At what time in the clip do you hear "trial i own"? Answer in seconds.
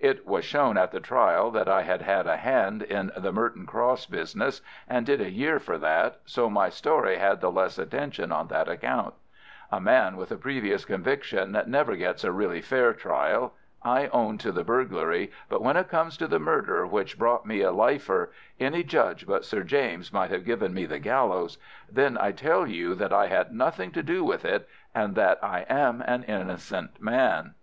12.92-14.36